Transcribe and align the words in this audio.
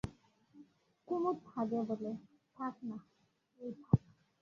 কুমুদ 1.07 1.37
হাসিয়া 1.51 1.83
বলে, 1.89 2.11
থাক 2.57 2.75
না, 2.83 2.97
ওই 3.61 3.71
থাক। 3.83 3.99